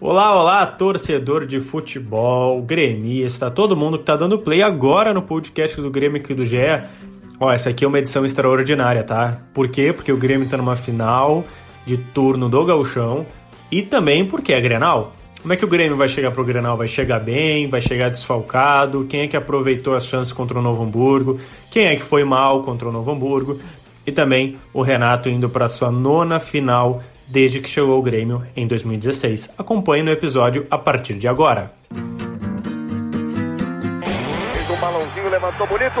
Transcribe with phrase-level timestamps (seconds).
[0.00, 5.76] Olá, olá, torcedor de futebol, gremista, todo mundo que tá dando play agora no podcast
[5.80, 6.56] do Grêmio aqui do GE.
[7.40, 9.40] Ó, essa aqui é uma edição extraordinária, tá?
[9.52, 9.92] Por quê?
[9.92, 11.44] Porque o Grêmio tá numa final
[11.84, 13.26] de turno do Gauchão
[13.72, 15.16] e também porque é Grenal.
[15.42, 16.76] Como é que o Grêmio vai chegar pro Grenal?
[16.76, 17.68] Vai chegar bem?
[17.68, 19.04] Vai chegar desfalcado?
[19.08, 21.40] Quem é que aproveitou as chances contra o Novo Hamburgo?
[21.72, 23.58] Quem é que foi mal contra o Novo Hamburgo?
[24.06, 28.66] E também o Renato indo para sua nona final desde que chegou ao Grêmio em
[28.66, 29.50] 2016.
[29.56, 31.72] Acompanhe no episódio a partir de agora.
[34.52, 36.00] Fez um balãozinho, levantou bonito.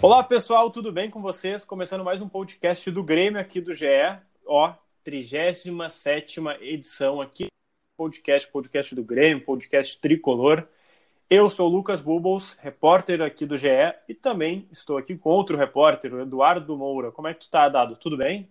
[0.00, 1.64] Olá pessoal, tudo bem com vocês?
[1.64, 3.84] Começando mais um podcast do Grêmio aqui do GE,
[4.46, 5.70] ó, 37
[6.60, 7.48] edição aqui,
[7.96, 10.68] podcast, podcast do Grêmio, podcast tricolor.
[11.28, 13.66] Eu sou o Lucas Bubbles, repórter aqui do GE
[14.08, 17.10] e também estou aqui com outro repórter, o Eduardo Moura.
[17.10, 17.96] Como é que tu tá, Dado?
[17.96, 18.48] Tudo bem?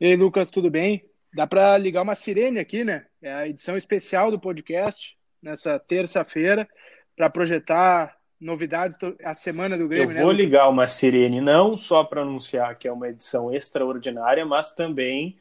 [0.00, 1.04] E aí, Lucas, tudo bem?
[1.34, 3.06] Dá para ligar uma sirene aqui, né?
[3.20, 6.68] É a edição especial do podcast nessa terça-feira
[7.16, 10.16] para projetar novidades a semana do Grêmio.
[10.16, 14.44] Eu vou né, ligar uma sirene não só para anunciar que é uma edição extraordinária,
[14.44, 15.38] mas também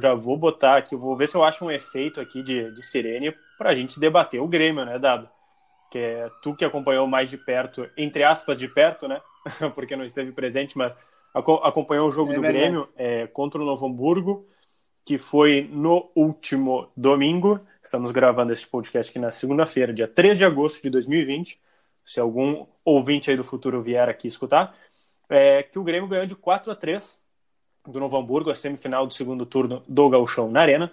[0.00, 3.34] já vou botar aqui, vou ver se eu acho um efeito aqui de, de sirene
[3.58, 5.28] para a gente debater o Grêmio, né, Dado?
[5.90, 9.20] Que é tu que acompanhou mais de perto, entre aspas, de perto, né?
[9.74, 10.92] Porque não esteve presente, mas
[11.34, 12.62] acompanhou o jogo é do verdade.
[12.64, 14.46] Grêmio é, contra o Novo Hamburgo,
[15.04, 17.60] que foi no último domingo.
[17.82, 21.58] Estamos gravando esse podcast aqui na segunda-feira, dia 3 de agosto de 2020
[22.04, 24.76] se algum ouvinte aí do futuro vier aqui escutar,
[25.28, 27.18] é que o Grêmio ganhou de 4 a 3
[27.86, 30.92] do Novo Hamburgo, a semifinal do segundo turno do Gauchão na Arena,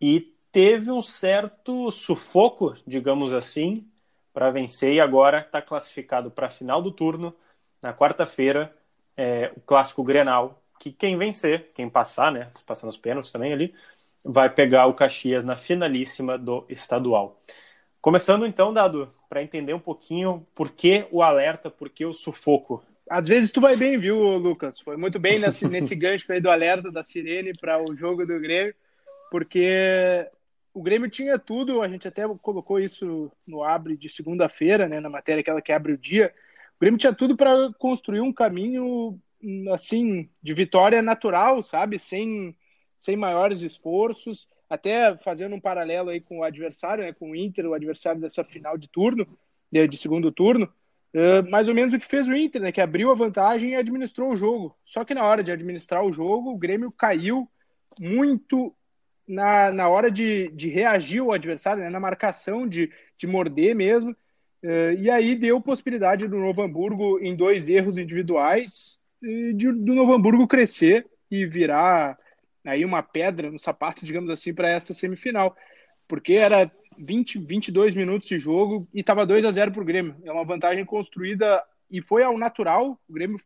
[0.00, 3.86] e teve um certo sufoco, digamos assim,
[4.32, 7.34] para vencer e agora está classificado para a final do turno,
[7.80, 8.74] na quarta-feira,
[9.16, 13.74] é, o clássico Grenal, que quem vencer, quem passar, né, passando os pênaltis também ali,
[14.22, 17.40] vai pegar o Caxias na finalíssima do estadual.
[18.06, 22.80] Começando então, Dado, para entender um pouquinho por que o alerta, por que o sufoco.
[23.10, 24.78] Às vezes tu vai bem, viu, Lucas?
[24.78, 28.38] Foi muito bem nesse, nesse gancho aí do alerta da Sirene para o jogo do
[28.38, 28.72] Grêmio,
[29.28, 30.24] porque
[30.72, 35.10] o Grêmio tinha tudo, a gente até colocou isso no abre de segunda-feira, né, na
[35.10, 36.32] matéria aquela que abre o dia.
[36.76, 39.18] O Grêmio tinha tudo para construir um caminho
[39.74, 41.98] assim de vitória natural, sabe?
[41.98, 42.56] Sem
[42.96, 47.66] sem maiores esforços até fazendo um paralelo aí com o adversário, né, com o Inter,
[47.66, 49.26] o adversário dessa final de turno,
[49.70, 50.72] de, segundo turno,
[51.14, 53.76] uh, mais ou menos o que fez o Inter, né, que abriu a vantagem e
[53.76, 54.76] administrou o jogo.
[54.84, 57.48] Só que na hora de administrar o jogo, o Grêmio caiu
[57.98, 58.74] muito
[59.26, 64.12] na, na hora de, de reagir ao adversário, né, na marcação, de, de morder mesmo.
[64.62, 70.12] Uh, e aí deu possibilidade do Novo Hamburgo, em dois erros individuais, de, do Novo
[70.12, 72.18] Hamburgo crescer e virar
[72.66, 75.56] aí uma pedra no sapato, digamos assim, para essa semifinal.
[76.08, 80.16] Porque era 20, 22 minutos de jogo e estava 2 a 0 para o Grêmio.
[80.24, 83.00] É uma vantagem construída e foi ao natural.
[83.08, 83.38] O Grêmio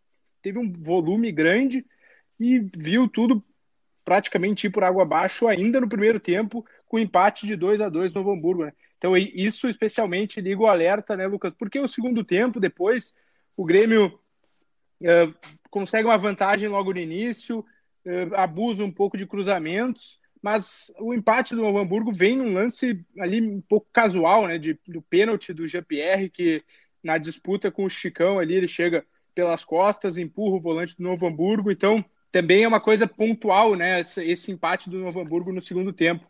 [0.42, 1.84] teve um volume grande
[2.38, 3.42] e viu tudo
[4.04, 8.14] praticamente ir por água abaixo ainda no primeiro tempo, com empate de 2 a 2
[8.14, 8.64] no Hamburgo.
[8.64, 8.72] Né?
[8.98, 11.54] Então, isso especialmente liga o alerta, né, Lucas?
[11.54, 13.14] Porque o segundo tempo, depois,
[13.56, 14.18] o Grêmio
[15.00, 15.34] uh,
[15.70, 17.64] consegue uma vantagem logo no início,
[18.36, 23.42] abusa um pouco de cruzamentos, mas o empate do Novo Hamburgo vem num lance ali
[23.42, 26.62] um pouco casual, né, de, do pênalti do Jean-Pierre, que
[27.02, 31.26] na disputa com o Chicão ali, ele chega pelas costas, empurra o volante do Novo
[31.26, 35.60] Hamburgo, então também é uma coisa pontual, né, esse, esse empate do Novo Hamburgo no
[35.60, 36.26] segundo tempo.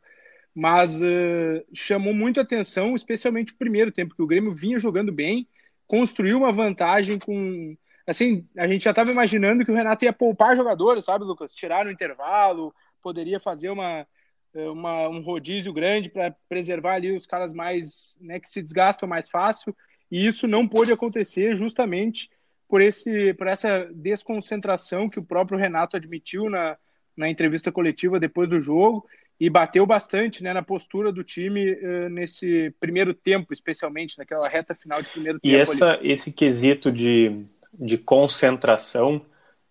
[0.52, 5.46] Mas uh, chamou muito atenção, especialmente o primeiro tempo, que o Grêmio vinha jogando bem,
[5.86, 10.56] construiu uma vantagem com assim, a gente já estava imaginando que o Renato ia poupar
[10.56, 11.54] jogadores, sabe, Lucas?
[11.54, 14.06] Tirar no intervalo, poderia fazer uma,
[14.54, 19.28] uma um rodízio grande para preservar ali os caras mais, né, que se desgastam mais
[19.28, 19.76] fácil,
[20.10, 22.30] e isso não pôde acontecer justamente
[22.68, 26.76] por, esse, por essa desconcentração que o próprio Renato admitiu na,
[27.16, 29.06] na entrevista coletiva depois do jogo,
[29.40, 34.74] e bateu bastante né, na postura do time uh, nesse primeiro tempo, especialmente naquela reta
[34.74, 35.54] final de primeiro tempo.
[36.02, 39.24] E esse quesito de de concentração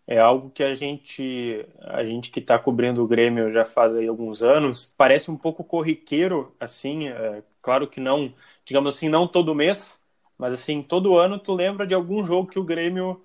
[0.07, 4.07] é algo que a gente, a gente que está cobrindo o Grêmio já faz aí
[4.07, 8.34] alguns anos, parece um pouco corriqueiro, assim, é, claro que não,
[8.66, 10.01] digamos assim, não todo mês,
[10.38, 13.22] mas assim, todo ano tu lembra de algum jogo que o Grêmio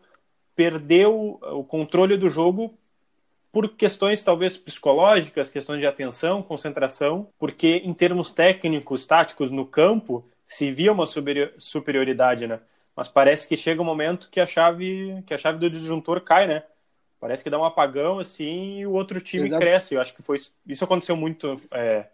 [0.54, 2.78] perdeu o controle do jogo
[3.50, 10.28] por questões talvez psicológicas, questões de atenção, concentração, porque em termos técnicos, táticos no campo,
[10.44, 12.60] se via uma superioridade, né?
[12.96, 16.46] Mas parece que chega um momento que a chave, que a chave do disjuntor cai,
[16.46, 16.62] né?
[17.18, 19.60] Parece que dá um apagão assim e o outro time Exato.
[19.60, 19.94] cresce.
[19.94, 22.06] Eu acho que foi isso aconteceu muito é,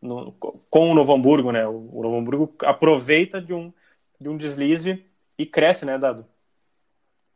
[0.00, 1.66] no, com o Novo Hamburgo, né?
[1.66, 3.72] O, o Novo Hamburgo aproveita de um,
[4.20, 5.04] de um deslize
[5.36, 6.26] e cresce, né, Dado?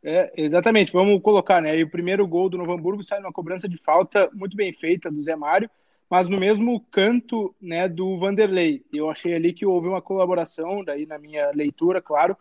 [0.03, 1.77] É, exatamente, vamos colocar, né?
[1.77, 5.09] E o primeiro gol do Novo Hamburgo sai numa cobrança de falta muito bem feita
[5.09, 5.69] do Zé Mário,
[6.09, 8.83] mas no mesmo canto né, do Vanderlei.
[8.91, 12.35] Eu achei ali que houve uma colaboração, daí na minha leitura, claro,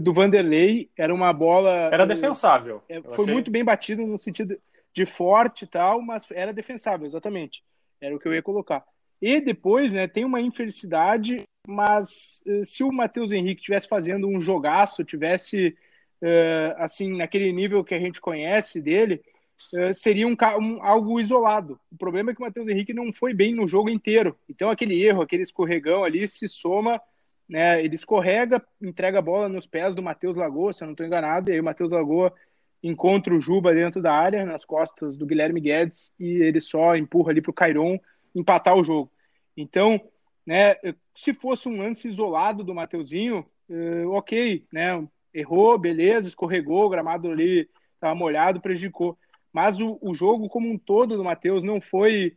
[0.00, 0.90] do Vanderlei.
[0.96, 1.90] Era uma bola.
[1.92, 2.82] Era defensável.
[2.88, 3.34] É, foi achei...
[3.34, 4.56] muito bem batido no sentido
[4.92, 7.62] de forte e tal, mas era defensável, exatamente.
[8.00, 8.84] Era o que eu ia colocar.
[9.20, 14.40] E depois, né, tem uma infelicidade, mas eh, se o Matheus Henrique tivesse fazendo um
[14.40, 15.76] jogaço, tivesse
[16.20, 19.22] uh, assim naquele nível que a gente conhece dele,
[19.74, 21.78] uh, seria um, um, algo isolado.
[21.90, 24.36] O problema é que o Matheus Henrique não foi bem no jogo inteiro.
[24.48, 27.00] Então aquele erro, aquele escorregão ali se soma
[27.52, 27.84] né?
[27.84, 31.50] Ele escorrega, entrega a bola nos pés do Matheus Lagoa, se eu não estou enganado,
[31.50, 32.32] e aí o Matheus Lagoa
[32.82, 37.30] encontra o Juba dentro da área, nas costas do Guilherme Guedes, e ele só empurra
[37.30, 38.00] ali para o Cairon
[38.34, 39.12] empatar o jogo.
[39.54, 40.00] Então,
[40.46, 40.76] né,
[41.14, 47.30] se fosse um lance isolado do Mateuzinho, uh, ok, né, errou, beleza, escorregou, o gramado
[47.30, 49.18] ali estava molhado, prejudicou.
[49.52, 52.34] Mas o, o jogo como um todo do Matheus não foi eh,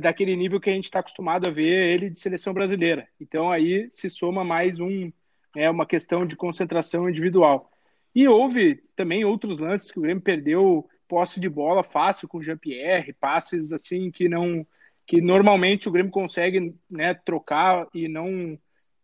[0.00, 3.08] daquele nível que a gente está acostumado a ver ele de seleção brasileira.
[3.20, 5.10] Então aí se soma mais um,
[5.56, 7.70] é uma questão de concentração individual.
[8.14, 12.42] E houve também outros lances que o Grêmio perdeu posse de bola fácil com o
[12.42, 14.66] Jean-Pierre, passes assim que não
[15.06, 18.56] que normalmente o Grêmio consegue né, trocar e não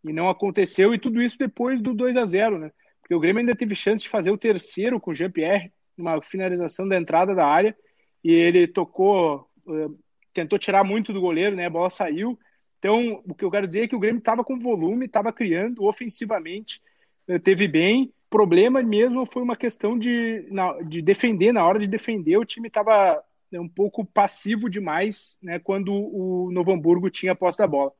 [0.05, 2.71] e não aconteceu e tudo isso depois do 2 a 0, né?
[3.01, 6.87] Porque o Grêmio ainda teve chance de fazer o terceiro com o Jean-Pierre, uma finalização
[6.87, 7.77] da entrada da área
[8.23, 9.89] e ele tocou eh,
[10.37, 11.67] tentou tirar muito do goleiro, né?
[11.67, 12.39] A bola saiu.
[12.79, 15.85] Então, o que eu quero dizer é que o Grêmio estava com volume, estava criando
[15.85, 16.83] ofensivamente,
[17.27, 18.13] eh, teve bem.
[18.29, 20.47] Problema mesmo foi uma questão de,
[20.87, 25.59] de defender, na hora de defender, o time estava né, um pouco passivo demais né,
[25.59, 27.93] quando o Novo Hamburgo tinha a posse da bola.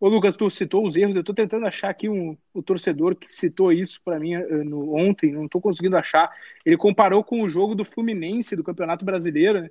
[0.00, 3.30] Ô Lucas, tu citou os erros, eu estou tentando achar aqui um, o torcedor que
[3.30, 6.34] citou isso para mim eh, no, ontem, não estou conseguindo achar.
[6.64, 9.70] Ele comparou com o jogo do Fluminense do Campeonato Brasileiro, né?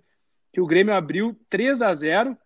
[0.52, 2.38] Que o Grêmio abriu 3 a 0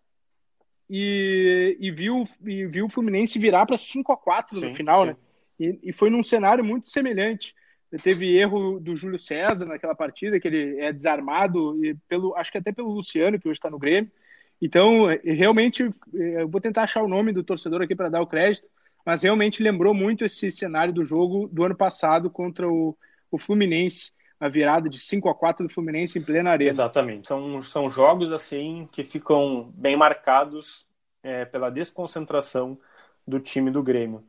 [0.89, 5.07] e, e, viu, e viu o Fluminense virar para 5 a 4 no final, sim.
[5.07, 5.15] né?
[5.59, 7.55] E, e, foi num cenário muito semelhante.
[8.03, 12.57] Teve erro do Júlio César naquela partida, que ele é desarmado, e pelo, acho que
[12.57, 14.11] até pelo Luciano, que hoje está no Grêmio.
[14.59, 18.67] Então, realmente, eu vou tentar achar o nome do torcedor aqui para dar o crédito,
[19.05, 22.97] mas realmente lembrou muito esse cenário do jogo do ano passado contra o,
[23.29, 24.11] o Fluminense
[24.43, 26.69] a virada de 5 a 4 do Fluminense em plena arena.
[26.69, 27.29] Exatamente.
[27.29, 30.85] São, são jogos assim que ficam bem marcados
[31.23, 32.77] é, pela desconcentração
[33.25, 34.21] do time do Grêmio.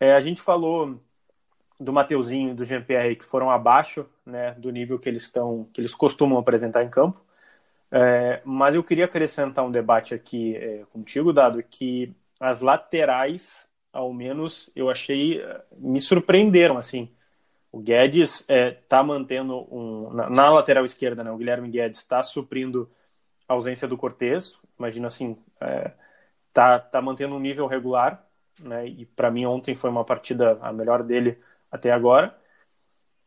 [0.00, 0.98] É, a gente falou
[1.78, 5.82] do Mateuzinho e do Jean-Pierre que foram abaixo né, do nível que eles estão, que
[5.82, 7.22] eles costumam apresentar em campo.
[7.90, 14.14] É, mas eu queria acrescentar um debate aqui é, contigo, dado que as laterais, ao
[14.14, 15.42] menos, eu achei
[15.76, 17.10] me surpreenderam assim.
[17.72, 20.12] O Guedes está é, tá mantendo um.
[20.12, 21.30] Na, na, lateral esquerda, né?
[21.32, 22.90] O Guilherme Guedes está suprindo
[23.48, 24.58] a ausência do Cortez.
[24.78, 25.92] Imagina assim, é,
[26.52, 28.22] tá, tá mantendo um nível regular,
[28.60, 28.86] né?
[28.86, 31.38] E para mim ontem foi uma partida a melhor dele
[31.70, 32.36] até agora.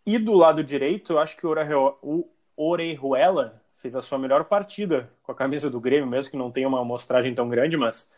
[0.05, 5.31] E do lado direito, eu acho que o Orejuela fez a sua melhor partida com
[5.31, 8.11] a camisa do Grêmio, mesmo que não tenha uma amostragem tão grande, mas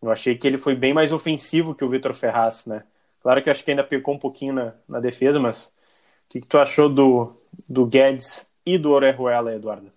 [0.00, 2.84] eu achei que ele foi bem mais ofensivo que o Vitor Ferraz, né?
[3.24, 5.72] Claro que acho que ainda pecou um pouquinho na, na defesa, mas o
[6.28, 7.34] que, que, tu achou do,
[7.66, 9.90] do Guedes e do Orejuela, Eduardo?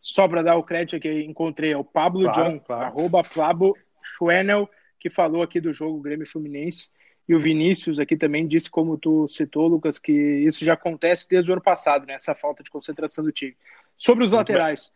[0.00, 2.84] Só para dar o crédito aqui, encontrei é o Pablo claro, John, claro.
[2.86, 6.88] arroba Flabo Schwenel, que falou aqui do jogo Grêmio Fluminense.
[7.28, 11.50] E o Vinícius aqui também disse, como tu citou, Lucas, que isso já acontece desde
[11.50, 12.14] o ano passado, né?
[12.14, 13.54] Essa falta de concentração do time.
[13.98, 14.90] Sobre os Muito laterais,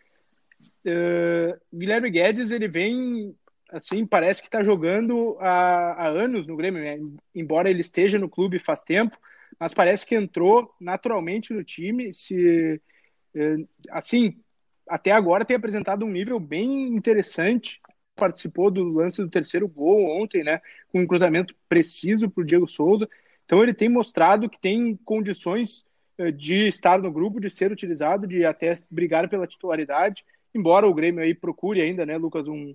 [0.87, 3.37] uh, Guilherme Guedes, ele vem
[3.75, 6.99] assim, parece que está jogando há, há, anos no Grêmio, né?
[7.35, 9.19] embora ele esteja no clube faz tempo,
[9.59, 12.81] mas parece que entrou naturalmente no time, se
[13.35, 13.57] eh,
[13.90, 14.40] assim,
[14.88, 17.81] até agora tem apresentado um nível bem interessante,
[18.14, 22.69] participou do lance do terceiro gol ontem, né, com um cruzamento preciso para o Diego
[22.69, 23.09] Souza,
[23.45, 25.85] então ele tem mostrado que tem condições
[26.16, 30.95] eh, de estar no grupo, de ser utilizado, de até brigar pela titularidade, embora o
[30.95, 32.75] Grêmio aí procure ainda, né, Lucas, um,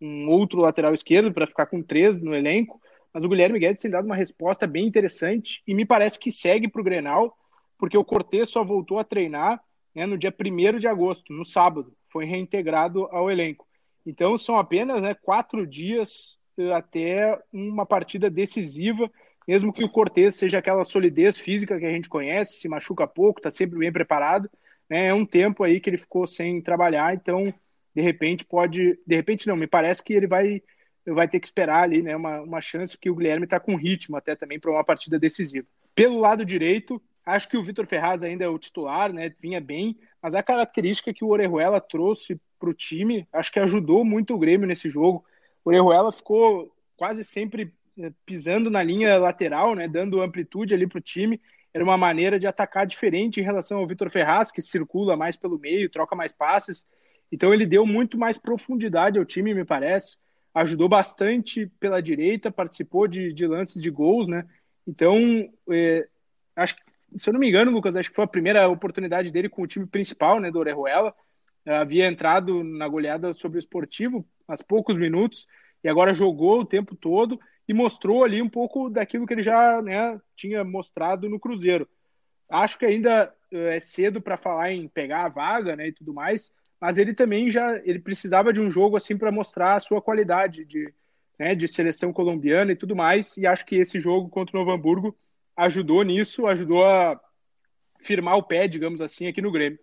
[0.00, 2.80] um outro lateral esquerdo para ficar com três no elenco,
[3.12, 6.68] mas o Guilherme Guedes tem dado uma resposta bem interessante e me parece que segue
[6.68, 7.36] para o Grenal,
[7.78, 9.60] porque o Cortez só voltou a treinar
[9.94, 13.66] né, no dia 1 de agosto, no sábado, foi reintegrado ao elenco.
[14.06, 19.10] Então são apenas né, quatro dias eh, até uma partida decisiva,
[19.46, 23.40] mesmo que o Cortez seja aquela solidez física que a gente conhece, se machuca pouco,
[23.40, 24.48] está sempre bem preparado,
[24.88, 27.52] né, é um tempo aí que ele ficou sem trabalhar, então
[27.98, 30.62] de repente pode, de repente não, me parece que ele vai
[31.04, 34.14] vai ter que esperar ali, né, uma, uma chance que o Guilherme está com ritmo
[34.14, 35.66] até também para uma partida decisiva.
[35.94, 39.30] Pelo lado direito, Acho que o Vitor Ferraz ainda é o titular, né?
[39.38, 44.02] Vinha bem, mas a característica que o Orejuela trouxe para o time, acho que ajudou
[44.02, 45.22] muito o Grêmio nesse jogo.
[45.62, 49.86] O Orejuela ficou quase sempre eh, pisando na linha lateral, né?
[49.86, 51.38] Dando amplitude ali para o time.
[51.74, 55.58] Era uma maneira de atacar diferente em relação ao Vitor Ferraz, que circula mais pelo
[55.58, 56.86] meio, troca mais passes.
[57.30, 60.16] Então ele deu muito mais profundidade ao time, me parece.
[60.54, 64.46] Ajudou bastante pela direita, participou de, de lances de gols, né?
[64.86, 65.18] Então,
[65.70, 66.08] é,
[66.56, 66.74] acho
[67.16, 69.66] se eu não me engano, Lucas, acho que foi a primeira oportunidade dele com o
[69.66, 71.14] time principal, né, do Orejuela.
[71.64, 75.46] Havia entrado na goleada sobre o esportivo, há poucos minutos,
[75.82, 79.80] e agora jogou o tempo todo e mostrou ali um pouco daquilo que ele já
[79.82, 81.88] né, tinha mostrado no Cruzeiro.
[82.48, 86.14] Acho que ainda eh, é cedo para falar em pegar a vaga né, e tudo
[86.14, 90.00] mais, mas ele também já ele precisava de um jogo assim para mostrar a sua
[90.00, 90.92] qualidade de,
[91.38, 94.72] né, de seleção colombiana e tudo mais, e acho que esse jogo contra o Novo
[94.72, 95.16] Hamburgo
[95.56, 97.20] ajudou nisso, ajudou a
[98.00, 99.78] firmar o pé, digamos assim, aqui no Grêmio.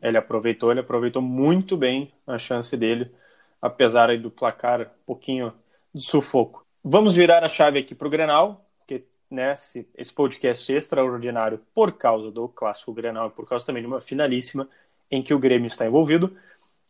[0.00, 3.12] Ele aproveitou, ele aproveitou muito bem a chance dele,
[3.60, 5.52] apesar do placar um pouquinho
[5.92, 6.64] de sufoco.
[6.82, 9.54] Vamos virar a chave aqui para o Grenal, que né,
[9.94, 14.00] esse podcast é extraordinário por causa do clássico Grenal e por causa também de uma
[14.00, 14.68] finalíssima
[15.10, 16.36] em que o Grêmio está envolvido,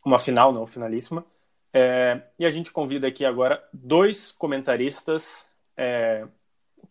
[0.04, 1.24] uma final não finalíssima.
[1.72, 5.46] É, e a gente convida aqui agora dois comentaristas
[5.76, 6.26] é,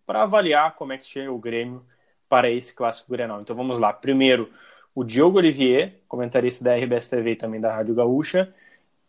[0.06, 1.86] para avaliar como é que chega o Grêmio
[2.28, 3.42] para esse clássico Grenal.
[3.42, 3.92] Então vamos lá.
[3.92, 4.52] Primeiro,
[4.96, 8.54] o Diogo Olivier, comentarista da RBS TV e também da Rádio Gaúcha,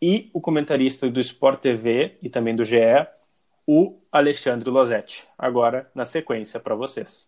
[0.01, 3.07] e o comentarista do Sport TV e também do GE,
[3.67, 5.27] o Alexandre Losetti.
[5.37, 7.27] Agora, na sequência, para vocês.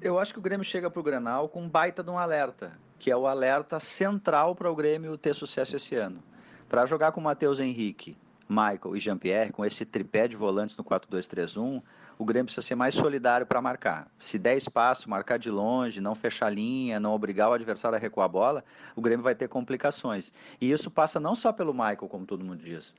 [0.00, 2.72] Eu acho que o Grêmio chega para o Grenal com um baita de um alerta,
[2.98, 6.22] que é o alerta central para o Grêmio ter sucesso esse ano.
[6.68, 8.16] Para jogar com Matheus Henrique,
[8.48, 11.82] Michael e Jean-Pierre, com esse tripé de volantes no 4-2-3-1,
[12.18, 14.10] o Grêmio precisa ser mais solidário para marcar.
[14.18, 18.24] Se der espaço, marcar de longe, não fechar linha, não obrigar o adversário a recuar
[18.24, 18.64] a bola,
[18.96, 20.32] o Grêmio vai ter complicações.
[20.60, 22.94] E isso passa não só pelo Michael, como todo mundo diz,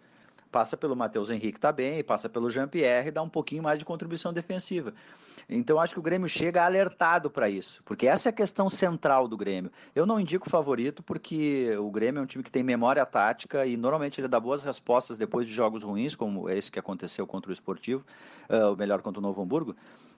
[0.51, 4.94] passa pelo Matheus Henrique também, passa pelo Jean-Pierre, dá um pouquinho mais de contribuição defensiva.
[5.48, 9.27] Então acho que o Grêmio chega alertado para isso, porque essa é a questão central
[9.27, 9.72] do Grêmio.
[9.96, 13.75] Eu não indico favorito porque o Grêmio é um time que tem memória tática e
[13.75, 17.53] normalmente ele dá boas respostas depois de jogos ruins, como esse que aconteceu contra o
[17.53, 18.06] Esportivo,
[18.50, 19.72] uh, melhor contra o Novo Hamburgo.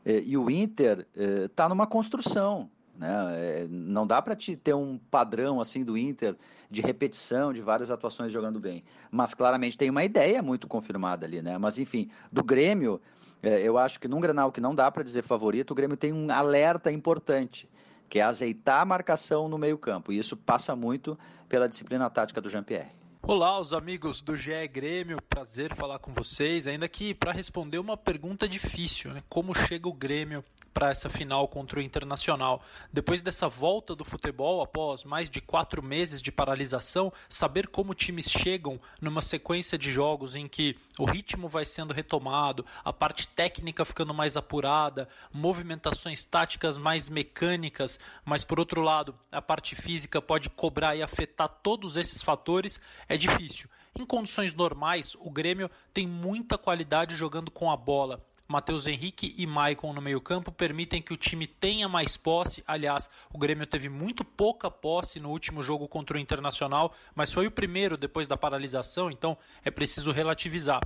[0.06, 1.08] Uh, e o Inter
[1.46, 2.70] está uh, numa construção.
[3.02, 3.68] Né?
[3.68, 6.36] não dá para ter um padrão assim do Inter
[6.70, 11.42] de repetição de várias atuações jogando bem, mas claramente tem uma ideia muito confirmada ali,
[11.42, 11.58] né?
[11.58, 13.02] Mas enfim, do Grêmio
[13.42, 16.14] é, eu acho que num Grenal que não dá para dizer favorito, o Grêmio tem
[16.14, 17.68] um alerta importante,
[18.08, 20.12] que é azeitar a marcação no meio-campo.
[20.12, 21.18] E isso passa muito
[21.50, 23.01] pela disciplina tática do Jean-Pierre.
[23.24, 26.66] Olá, os amigos do GE Grêmio, prazer falar com vocês.
[26.66, 29.22] Ainda que para responder uma pergunta difícil, né?
[29.30, 32.64] Como chega o Grêmio para essa final contra o Internacional.
[32.92, 38.30] Depois dessa volta do futebol, após mais de quatro meses de paralisação, saber como times
[38.30, 43.86] chegam numa sequência de jogos em que o ritmo vai sendo retomado, a parte técnica
[43.86, 50.50] ficando mais apurada, movimentações táticas mais mecânicas, mas por outro lado, a parte física pode
[50.50, 52.80] cobrar e afetar todos esses fatores,
[53.14, 53.70] é difícil.
[53.98, 59.48] Em condições normais, o Grêmio tem muita qualidade jogando com a bola Matheus Henrique e
[59.48, 62.62] Maicon no meio-campo permitem que o time tenha mais posse.
[62.68, 67.48] Aliás, o Grêmio teve muito pouca posse no último jogo contra o Internacional, mas foi
[67.48, 70.82] o primeiro depois da paralisação, então é preciso relativizar.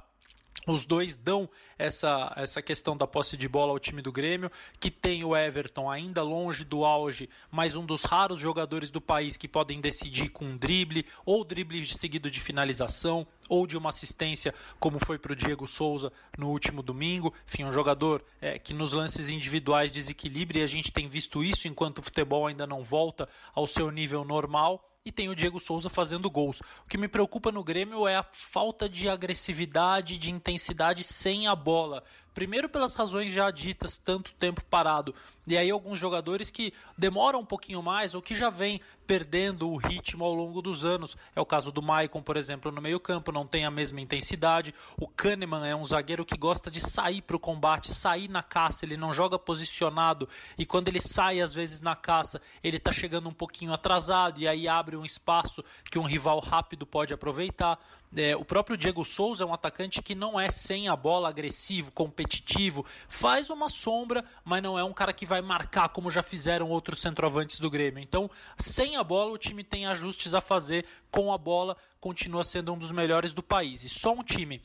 [0.68, 4.90] Os dois dão essa, essa questão da posse de bola ao time do Grêmio, que
[4.90, 9.48] tem o Everton ainda longe do auge, mas um dos raros jogadores do país que
[9.48, 14.98] podem decidir com um drible, ou drible seguido de finalização, ou de uma assistência, como
[14.98, 17.34] foi para o Diego Souza no último domingo.
[17.48, 21.68] Enfim, um jogador é, que nos lances individuais desequilibra e a gente tem visto isso
[21.68, 25.88] enquanto o futebol ainda não volta ao seu nível normal e tem o Diego Souza
[25.88, 26.62] fazendo gols.
[26.84, 31.56] O que me preocupa no Grêmio é a falta de agressividade, de intensidade sem a
[31.56, 32.04] bola.
[32.36, 35.16] Primeiro pelas razões já ditas, tanto tempo parado.
[35.48, 39.78] E aí alguns jogadores que demoram um pouquinho mais ou que já vêm perdendo o
[39.78, 41.16] ritmo ao longo dos anos.
[41.34, 44.74] É o caso do Maicon, por exemplo, no meio-campo, não tem a mesma intensidade.
[44.98, 48.86] O Kahneman é um zagueiro que gosta de sair para o combate, sair na caça,
[48.86, 50.28] ele não joga posicionado
[50.58, 54.48] e quando ele sai às vezes na caça, ele está chegando um pouquinho atrasado e
[54.48, 57.80] aí abre um espaço que um rival rápido pode aproveitar.
[58.16, 61.92] É, o próprio Diego Souza é um atacante que não é sem a bola agressivo,
[61.92, 66.70] competitivo, faz uma sombra, mas não é um cara que vai marcar como já fizeram
[66.70, 68.02] outros centroavantes do Grêmio.
[68.02, 72.74] Então, sem a bola, o time tem ajustes a fazer, com a bola, continua sendo
[72.74, 73.84] um dos melhores do país.
[73.84, 74.62] E só um time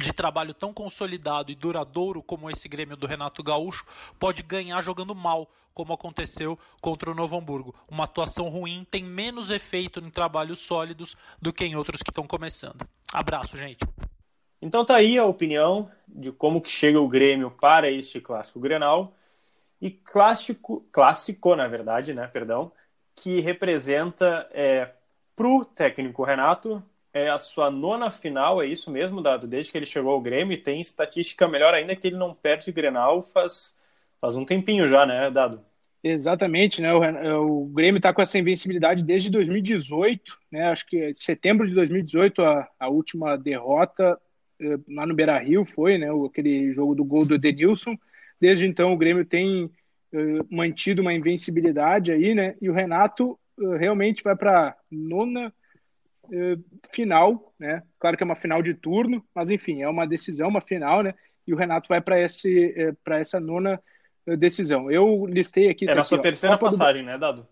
[0.00, 3.84] de trabalho tão consolidado e duradouro como esse Grêmio do Renato Gaúcho
[4.18, 7.74] pode ganhar jogando mal, como aconteceu contra o Novo Hamburgo.
[7.88, 12.26] Uma atuação ruim tem menos efeito em trabalhos sólidos do que em outros que estão
[12.26, 12.86] começando.
[13.12, 13.84] Abraço, gente.
[14.60, 19.14] Então tá aí a opinião de como que chega o Grêmio para este clássico Grenal
[19.80, 22.70] e clássico, clássico na verdade, né, perdão,
[23.16, 24.92] que representa é,
[25.34, 29.46] para o técnico Renato é a sua nona final, é isso mesmo, Dado?
[29.46, 33.22] Desde que ele chegou ao Grêmio, tem estatística melhor ainda que ele não perde Grenal
[33.22, 33.76] faz,
[34.20, 35.62] faz um tempinho já, né, Dado?
[36.02, 36.92] Exatamente, né?
[36.92, 40.68] O, é, o Grêmio está com essa invencibilidade desde 2018, né?
[40.68, 44.18] Acho que é setembro de 2018 a, a última derrota
[44.60, 46.08] eh, lá no Beira Rio foi, né?
[46.26, 47.96] Aquele jogo do gol do Edenilson.
[48.40, 49.70] Desde então o Grêmio tem
[50.12, 52.56] eh, mantido uma invencibilidade aí, né?
[52.60, 55.52] E o Renato eh, realmente vai para nona
[56.90, 57.82] final, né?
[57.98, 61.14] Claro que é uma final de turno, mas enfim, é uma decisão, uma final, né?
[61.46, 63.80] E o Renato vai para esse eh, para essa nona
[64.26, 64.90] eh, decisão.
[64.90, 65.84] Eu listei aqui.
[65.84, 67.06] É tá na sua terceira Copa passagem, do...
[67.06, 67.46] né, Dado?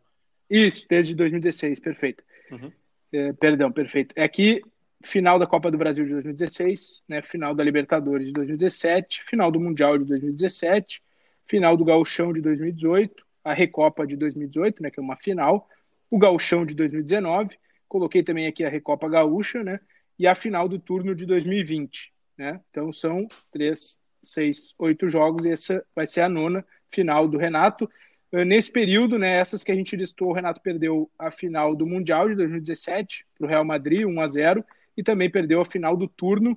[0.49, 2.25] Isso, desde 2016, perfeito.
[2.51, 2.73] Uhum.
[3.13, 4.15] É, perdão, perfeito.
[4.17, 4.63] É aqui
[5.03, 7.23] final da Copa do Brasil de 2016, né?
[7.23, 11.03] Final da Libertadores de 2017, final do Mundial de 2017,
[11.47, 14.91] final do Gauchão de 2018, a Recopa de 2018, né?
[14.91, 15.69] Que é uma final,
[16.11, 17.57] o Gauchão de 2019
[17.91, 19.81] Coloquei também aqui a Recopa Gaúcha, né?
[20.17, 22.61] E a final do turno de 2020, né?
[22.71, 27.91] Então são três, seis, oito jogos e essa vai ser a nona final do Renato.
[28.31, 31.85] Eh, nesse período, né, essas que a gente listou, o Renato perdeu a final do
[31.85, 34.65] Mundial de 2017 para o Real Madrid, 1 a 0
[34.97, 36.57] e também perdeu a final do turno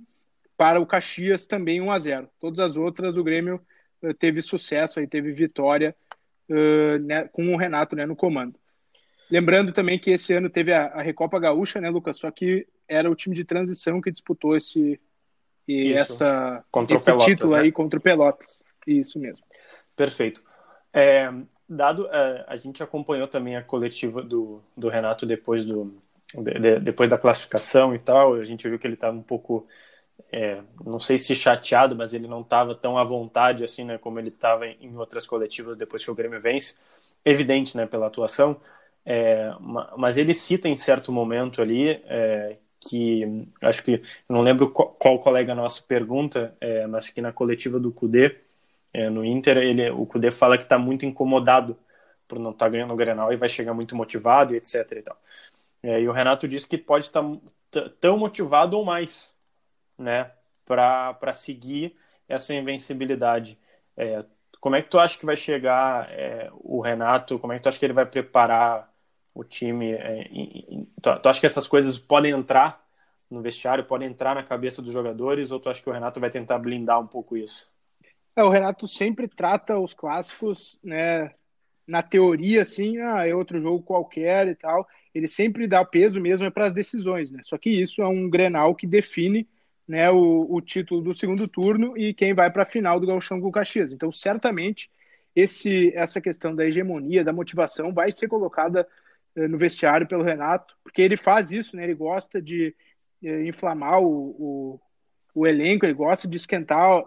[0.55, 3.59] para o Caxias, também 1 a 0 Todas as outras, o Grêmio
[4.03, 5.95] uh, teve sucesso, aí teve vitória
[6.47, 8.59] uh, né, com o Renato né, no comando.
[9.29, 12.17] Lembrando também que esse ano teve a, a, Recopa Gaúcha, né, Lucas?
[12.17, 14.99] Só que era o time de transição que disputou esse,
[15.67, 17.61] e essa, esse Pelotas, título né?
[17.61, 18.61] aí contra o Pelotas.
[18.85, 19.45] Isso mesmo.
[19.95, 20.43] Perfeito.
[20.91, 21.31] É,
[21.67, 25.95] dado, é, a gente acompanhou também a coletiva do, do Renato depois, do,
[26.35, 28.35] de, depois da classificação e tal.
[28.35, 29.65] A gente viu que ele estava um pouco,
[30.31, 34.19] é, não sei se chateado, mas ele não estava tão à vontade assim, né, como
[34.19, 36.75] ele estava em, em outras coletivas depois que o Grêmio vence.
[37.23, 38.59] Evidente, né, pela atuação.
[39.05, 39.51] É,
[39.97, 45.53] mas ele cita em certo momento ali é, que acho que não lembro qual, colega
[45.53, 48.39] nosso pergunta, é, mas que na coletiva do Cudê
[48.93, 51.77] é, no Inter ele, o Cudê fala que está muito incomodado
[52.27, 55.17] por não estar tá ganhando o Grenal e vai chegar muito motivado etc e tal.
[55.81, 57.23] É, e o Renato disse que pode estar
[57.71, 59.33] tá tão motivado ou mais,
[59.97, 60.31] né,
[60.65, 61.95] para seguir
[62.27, 63.59] essa invencibilidade.
[63.97, 64.23] É,
[64.61, 66.09] como é que tu acha que vai chegar
[66.53, 67.37] o Renato?
[67.37, 68.92] Como é que tu acha que ele vai preparar
[69.33, 69.93] o time.
[69.93, 70.29] É,
[71.01, 72.83] tu, acha que essas coisas podem entrar
[73.29, 76.29] no vestiário, podem entrar na cabeça dos jogadores, ou tu acha que o Renato vai
[76.29, 77.71] tentar blindar um pouco isso?
[78.35, 81.31] É, o Renato sempre trata os clássicos, né,
[81.87, 84.87] na teoria, assim, ah, é outro jogo qualquer e tal.
[85.13, 87.41] Ele sempre dá peso mesmo é para as decisões, né?
[87.43, 89.47] Só que isso é um Grenal que define
[89.87, 93.41] né, o, o título do segundo turno e quem vai para a final do Gauchão
[93.41, 93.91] com o Caxias.
[93.91, 94.89] Então, certamente,
[95.35, 98.87] esse, essa questão da hegemonia, da motivação, vai ser colocada
[99.35, 101.83] no vestiário pelo Renato, porque ele faz isso, né?
[101.83, 102.75] Ele gosta de
[103.23, 104.79] eh, inflamar o, o,
[105.33, 107.03] o elenco, ele gosta de esquentar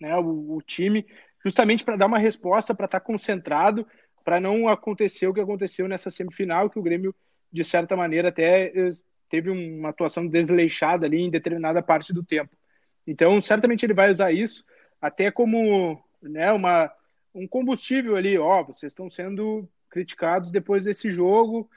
[0.00, 1.06] né, o, o time,
[1.44, 3.86] justamente para dar uma resposta, para estar tá concentrado,
[4.24, 7.14] para não acontecer o que aconteceu nessa semifinal, que o Grêmio,
[7.52, 8.90] de certa maneira, até eh,
[9.28, 12.54] teve uma atuação desleixada ali em determinada parte do tempo.
[13.06, 14.64] Então, certamente ele vai usar isso
[15.00, 16.92] até como né, uma,
[17.34, 21.68] um combustível ali, ó, vocês estão sendo criticados depois desse jogo.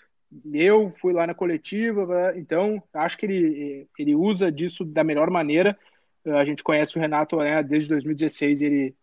[0.52, 5.78] Eu fui lá na coletiva, então acho que ele, ele usa disso da melhor maneira.
[6.26, 8.95] A gente conhece o Renato né, desde 2016, ele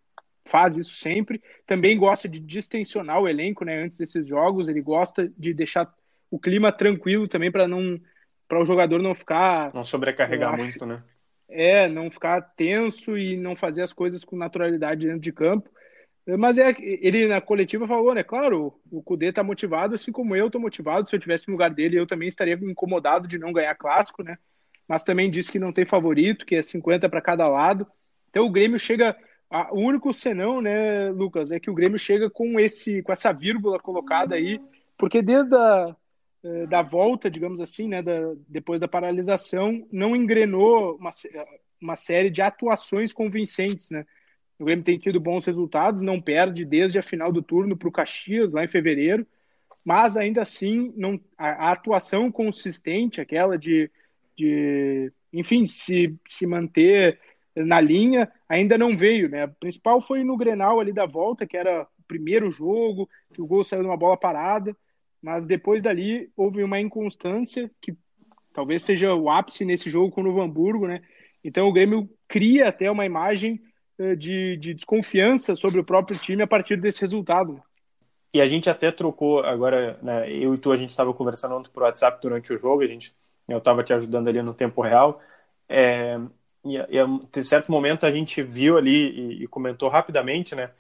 [0.44, 1.42] faz isso sempre.
[1.66, 5.92] Também gosta de distensionar o elenco né, antes desses jogos, ele gosta de deixar
[6.31, 8.01] o clima tranquilo também para não
[8.49, 11.03] para o jogador não ficar não sobrecarregar acho, muito, né?
[11.49, 15.70] É, não ficar tenso e não fazer as coisas com naturalidade dentro de campo.
[16.38, 18.23] Mas é ele na coletiva falou, né?
[18.23, 21.09] Claro, o Cudê tá motivado, assim como eu tô motivado.
[21.09, 24.38] Se eu tivesse no lugar dele, eu também estaria incomodado de não ganhar clássico, né?
[24.87, 27.87] Mas também disse que não tem favorito, que é 50 para cada lado.
[28.29, 29.16] Então o Grêmio chega.
[29.73, 33.81] O único senão, né, Lucas, é que o Grêmio chega com esse, com essa vírgula
[33.81, 34.61] colocada aí,
[34.97, 35.97] porque desde a
[36.43, 41.11] eh, da volta, digamos assim, né, da, depois da paralisação, não engrenou uma,
[41.81, 44.07] uma série de atuações convincentes, né?
[44.61, 47.92] O Grêmio tem tido bons resultados, não perde desde a final do turno para o
[47.92, 49.27] Caxias, lá em fevereiro,
[49.83, 53.90] mas ainda assim não, a, a atuação consistente, aquela de,
[54.37, 57.18] de enfim, se, se manter
[57.57, 59.31] na linha, ainda não veio.
[59.31, 59.44] Né?
[59.44, 63.46] A principal foi no Grenal ali da volta, que era o primeiro jogo, que o
[63.46, 64.77] gol saiu de uma bola parada,
[65.23, 67.96] mas depois dali houve uma inconstância que
[68.53, 71.01] talvez seja o ápice nesse jogo com o Novo Hamburgo, né?
[71.42, 73.59] Então o Grêmio cria até uma imagem
[74.17, 77.63] de, de desconfiança sobre o próprio time a partir desse resultado.
[78.33, 81.71] E a gente até trocou agora, né, eu e tu, a gente estava conversando ontem
[81.71, 83.13] por WhatsApp durante o jogo, a gente,
[83.49, 85.21] eu estava te ajudando ali no tempo real,
[85.69, 86.17] é,
[86.65, 90.71] e, e a certo momento a gente viu ali e, e comentou rapidamente, né,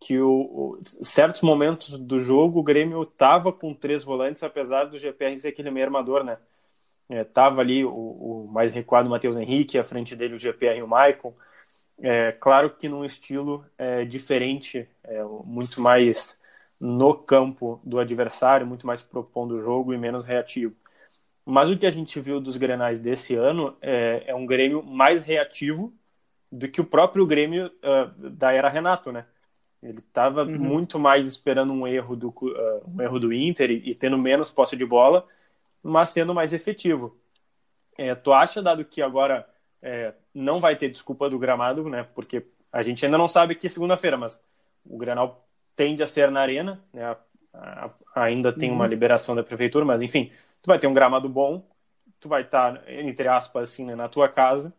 [0.00, 4.98] que o, o, certos momentos do jogo o Grêmio tava com três volantes, apesar do
[4.98, 6.38] GPR ser aquele meio armador, né?
[7.08, 10.82] É, tava ali o, o mais recuado Matheus Henrique, à frente dele o GPR e
[10.82, 11.34] o Maicon.
[12.02, 16.40] É, claro que num estilo é, diferente, é, muito mais
[16.78, 20.74] no campo do adversário, muito mais propondo o jogo e menos reativo.
[21.44, 25.22] Mas o que a gente viu dos Grenais desse ano é, é um Grêmio mais
[25.22, 25.92] reativo
[26.50, 29.26] do que o próprio Grêmio uh, da era Renato, né?
[29.82, 30.58] Ele estava uhum.
[30.58, 34.50] muito mais esperando um erro do, uh, um erro do Inter e, e, tendo menos
[34.50, 35.26] posse de bola,
[35.82, 37.16] mas sendo mais efetivo.
[37.96, 39.48] É, tu acha, dado que agora
[39.82, 42.06] é, não vai ter desculpa do gramado, né?
[42.14, 44.42] Porque a gente ainda não sabe que segunda-feira, mas
[44.84, 47.04] o Granal tende a ser na arena, né?
[47.04, 47.16] A,
[47.54, 48.76] a, ainda tem uhum.
[48.76, 50.30] uma liberação da prefeitura, mas enfim,
[50.62, 51.66] tu vai ter um gramado bom,
[52.20, 54.72] tu vai estar, tá, entre aspas, assim, né, na tua casa,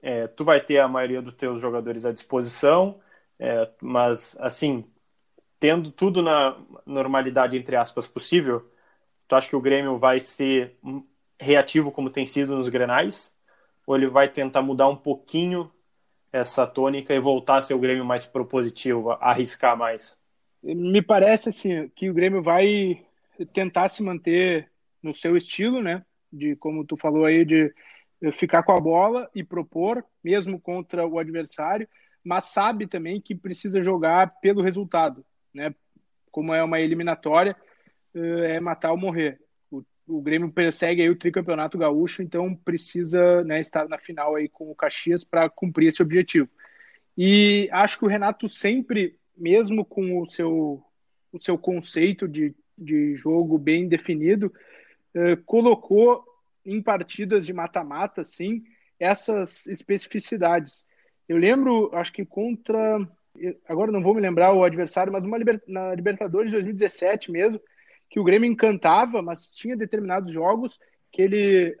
[0.00, 3.00] é, tu vai ter a maioria dos teus jogadores à disposição,
[3.38, 4.84] é, mas, assim,
[5.58, 6.56] tendo tudo na
[6.86, 8.68] normalidade, entre aspas, possível,
[9.28, 10.76] tu acha que o Grêmio vai ser
[11.40, 13.34] reativo como tem sido nos Grenais?
[13.86, 15.70] Ou ele vai tentar mudar um pouquinho
[16.32, 20.16] essa tônica e voltar a ser o Grêmio mais propositivo, arriscar mais?
[20.62, 23.04] Me parece assim que o Grêmio vai
[23.52, 24.70] tentar se manter
[25.02, 26.04] no seu estilo, né?
[26.32, 27.74] De como tu falou aí de
[28.32, 31.88] ficar com a bola e propor, mesmo contra o adversário,
[32.22, 35.74] mas sabe também que precisa jogar pelo resultado, né?
[36.30, 37.56] Como é uma eliminatória,
[38.14, 39.41] eh, é matar ou morrer.
[40.06, 44.70] O, Grêmio persegue aí o tricampeonato gaúcho, então precisa né, estar na final aí com
[44.70, 46.48] o Caxias para cumprir esse objetivo.
[47.16, 50.82] E acho que o Renato sempre, mesmo com o seu,
[51.32, 54.52] o seu conceito de, de jogo bem definido,
[55.14, 56.24] eh, colocou
[56.64, 58.64] em partidas de mata-mata, sim,
[58.98, 60.86] essas especificidades.
[61.28, 62.98] Eu lembro, acho que contra.
[63.68, 67.60] Agora não vou me lembrar o adversário, mas uma na Libertadores de 2017 mesmo,
[68.12, 70.78] que o Grêmio encantava, mas tinha determinados jogos
[71.10, 71.78] que ele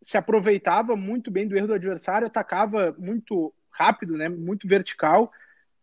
[0.00, 5.30] se aproveitava muito bem do erro do adversário, atacava muito rápido, né, muito vertical,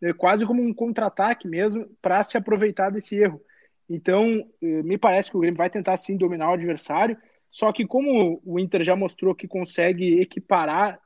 [0.02, 3.40] né, quase como um contra-ataque mesmo, para se aproveitar desse erro.
[3.88, 7.16] Então, eh, me parece que o Grêmio vai tentar sim dominar o adversário,
[7.52, 11.00] só que como o Inter já mostrou que consegue equiparar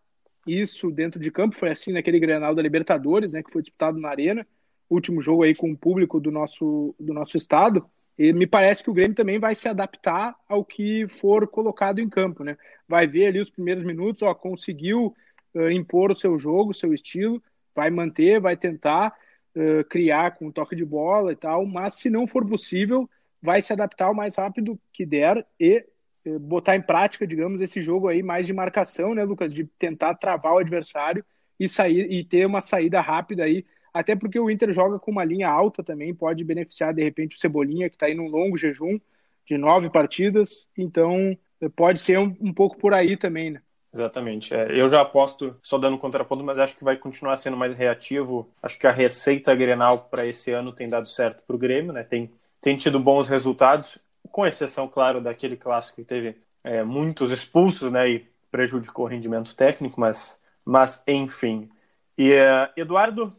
[0.47, 1.57] isso dentro de campo.
[1.57, 4.47] Foi assim naquele Grenal da Libertadores, né, que foi disputado na Arena,
[4.89, 7.85] último jogo aí com o público do nosso, do nosso estado.
[8.17, 12.09] E me parece que o Grêmio também vai se adaptar ao que for colocado em
[12.09, 12.57] campo, né?
[12.87, 15.15] Vai ver ali os primeiros minutos, ó, conseguiu
[15.53, 17.41] uh, impor o seu jogo, o seu estilo,
[17.75, 19.13] vai manter, vai tentar
[19.55, 23.07] uh, criar com toque de bola e tal, mas se não for possível,
[23.41, 25.85] vai se adaptar o mais rápido que der e
[26.25, 30.15] eh, botar em prática, digamos, esse jogo aí mais de marcação, né, Lucas, de tentar
[30.15, 31.23] travar o adversário
[31.59, 35.23] e sair e ter uma saída rápida aí, até porque o Inter joga com uma
[35.23, 38.99] linha alta também, pode beneficiar de repente o Cebolinha que está aí num longo jejum
[39.45, 41.37] de nove partidas, então
[41.75, 43.61] pode ser um, um pouco por aí também, né?
[43.93, 44.53] Exatamente.
[44.53, 48.47] É, eu já aposto, só dando contraponto, mas acho que vai continuar sendo mais reativo.
[48.61, 52.03] Acho que a receita Grenal para esse ano tem dado certo para o Grêmio, né?
[52.03, 52.29] Tem,
[52.61, 53.97] tem tido bons resultados
[54.31, 59.55] com exceção, claro, daquele clássico que teve é, muitos expulsos, né, e prejudicou o rendimento
[59.55, 61.69] técnico, mas, mas enfim.
[62.17, 63.33] E, uh, Eduardo,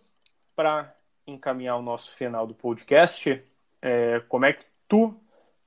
[0.58, 0.92] para
[1.24, 3.40] encaminhar o nosso final do podcast,
[3.80, 5.14] é, como é que tu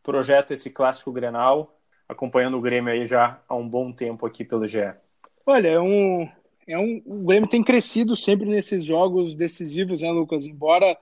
[0.04, 4.68] projeta esse clássico Grenal, acompanhando o Grêmio aí já há um bom tempo aqui pelo
[4.68, 4.94] GE?
[5.46, 6.28] Olha, é um,
[6.68, 10.46] é um, o Grêmio tem crescido sempre nesses jogos decisivos, né, Lucas?
[10.46, 10.98] Embora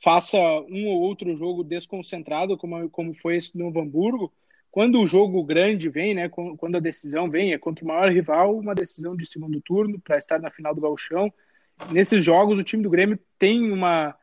[0.00, 4.32] faça um ou outro jogo desconcentrado, como, como foi esse do Novo Hamburgo,
[4.70, 8.56] quando o jogo grande vem, né, quando a decisão vem, é contra o maior rival,
[8.56, 11.32] uma decisão de segundo turno para estar na final do Gauchão.
[11.90, 14.14] Nesses jogos, o time do Grêmio tem uma,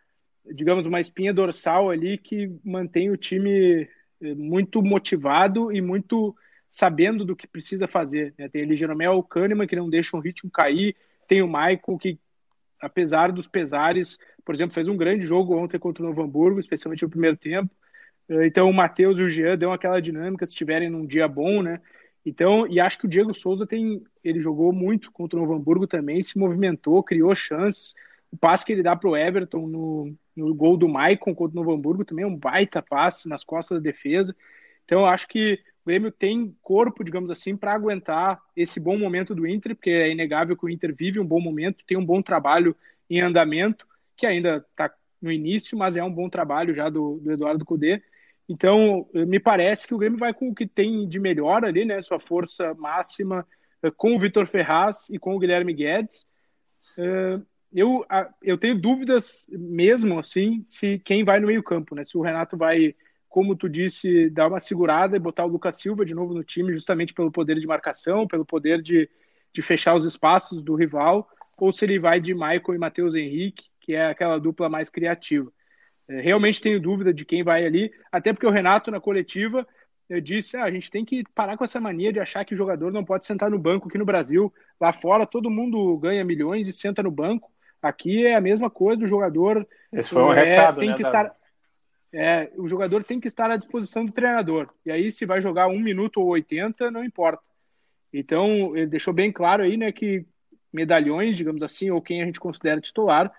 [0.54, 3.88] digamos, uma espinha dorsal ali que mantém o time
[4.22, 6.36] eh, muito motivado e muito
[6.70, 8.34] sabendo do que precisa fazer.
[8.38, 8.48] Né?
[8.48, 10.96] Tem ali Jeromel Kahneman, que não deixa o ritmo cair,
[11.28, 12.20] tem o Maicon, que
[12.80, 17.04] apesar dos pesares, por exemplo, fez um grande jogo ontem contra o Novo Hamburgo, especialmente
[17.04, 17.70] no primeiro tempo.
[18.30, 21.62] Eh, então o Matheus e o Jean dão aquela dinâmica se estiverem num dia bom,
[21.62, 21.82] né?
[22.30, 25.88] Então, e acho que o Diego Souza tem, ele jogou muito contra o Novo Hamburgo
[25.88, 27.96] também, se movimentou, criou chances.
[28.32, 31.64] O passe que ele dá para o Everton no, no gol do Maicon contra o
[31.64, 34.36] Novo Hamburgo também é um baita passe nas costas da defesa.
[34.86, 39.76] Então, acho que Grêmio tem corpo, digamos assim, para aguentar esse bom momento do Inter,
[39.76, 42.76] porque é inegável que o Inter vive um bom momento, tem um bom trabalho
[43.10, 47.32] em andamento, que ainda está no início, mas é um bom trabalho já do, do
[47.32, 48.04] Eduardo Cudê.
[48.50, 52.02] Então, me parece que o Grêmio vai com o que tem de melhor ali, né?
[52.02, 53.48] Sua força máxima
[53.84, 56.26] eh, com o Vitor Ferraz e com o Guilherme Guedes.
[56.98, 57.40] Eh,
[57.72, 58.04] eu,
[58.42, 62.04] eu tenho dúvidas mesmo, assim, se quem vai no meio campo, né?
[62.04, 62.96] Se o Renato vai
[63.30, 66.74] como tu disse, dar uma segurada e botar o Lucas Silva de novo no time,
[66.74, 69.08] justamente pelo poder de marcação, pelo poder de,
[69.54, 73.66] de fechar os espaços do rival, ou se ele vai de Michael e Matheus Henrique,
[73.80, 75.52] que é aquela dupla mais criativa.
[76.10, 79.66] É, realmente tenho dúvida de quem vai ali, até porque o Renato, na coletiva,
[80.10, 82.58] eu disse: ah, a gente tem que parar com essa mania de achar que o
[82.58, 84.52] jogador não pode sentar no banco aqui no Brasil.
[84.82, 87.52] Lá fora, todo mundo ganha milhões e senta no banco.
[87.82, 89.66] Aqui é a mesma coisa, o jogador.
[89.94, 91.34] Esse foi um é, recado, tem né, que estar
[92.12, 94.68] é, o jogador tem que estar à disposição do treinador.
[94.86, 97.44] E aí, se vai jogar um minuto ou 80, não importa.
[98.12, 100.26] Então, ele deixou bem claro aí, né, que
[100.74, 103.32] medalhões, digamos assim, ou quem a gente considera titular, eh,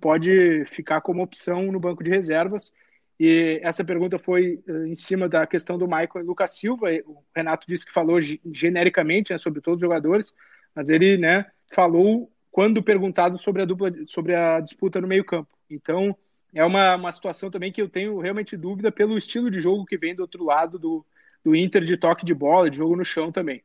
[0.00, 2.72] pode ficar como opção no banco de reservas.
[3.18, 6.88] E essa pergunta foi eh, em cima da questão do Michael e Lucas Silva.
[7.06, 10.32] O Renato disse que falou genericamente né, sobre todos os jogadores,
[10.74, 15.48] mas ele né, falou quando perguntado sobre a dupla, sobre a disputa no meio-campo.
[15.70, 16.16] Então,
[16.54, 19.96] é uma, uma situação também que eu tenho realmente dúvida pelo estilo de jogo que
[19.96, 21.04] vem do outro lado do,
[21.44, 23.62] do Inter de toque de bola, de jogo no chão também.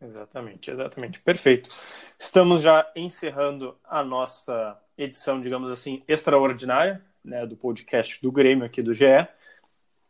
[0.00, 1.20] Exatamente, exatamente.
[1.20, 1.70] Perfeito.
[2.18, 8.82] Estamos já encerrando a nossa edição, digamos assim, extraordinária, né, do podcast do Grêmio aqui
[8.82, 9.26] do GE.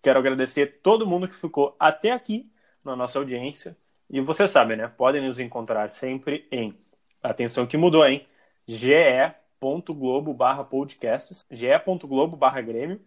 [0.02, 2.50] Quero agradecer todo mundo que ficou até aqui
[2.84, 3.76] na nossa audiência.
[4.08, 4.88] E você sabe, né?
[4.88, 6.74] Podem nos encontrar sempre em
[7.22, 8.26] atenção que mudou, hein?
[8.66, 13.00] GE ge.globo barra podcasts, ge.globo barra Grêmio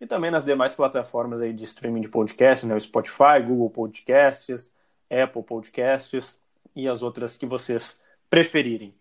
[0.00, 4.70] e também nas demais plataformas aí de streaming de podcasts, né, Spotify, Google Podcasts,
[5.10, 6.38] Apple Podcasts
[6.76, 8.94] e as outras que vocês preferirem.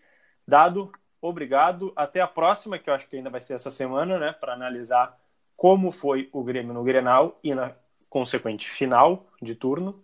[0.48, 0.92] Dado,
[1.24, 1.94] obrigado.
[1.96, 5.18] Até a próxima, que eu acho que ainda vai ser essa semana, né, para analisar
[5.56, 7.74] como foi o Grêmio no Grenal e na
[8.10, 10.04] consequente final de turno.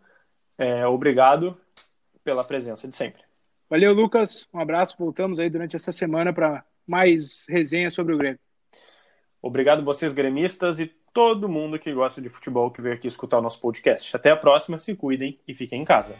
[0.58, 1.60] É, obrigado
[2.24, 3.22] pela presença de sempre.
[3.70, 4.48] Valeu, Lucas.
[4.54, 4.96] Um abraço.
[4.98, 8.40] Voltamos aí durante essa semana para mais resenha sobre o Grêmio.
[9.42, 13.42] Obrigado vocês gremistas e todo mundo que gosta de futebol que veio aqui escutar o
[13.42, 14.16] nosso podcast.
[14.16, 16.16] Até a próxima, se cuidem e fiquem em casa.